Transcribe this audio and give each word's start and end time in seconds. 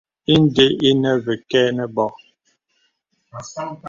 Inde 0.33 0.65
enə 0.89 1.11
və 1.25 1.33
kə̀ 1.49 1.65
nə 1.77 1.85
bô. 1.95 2.07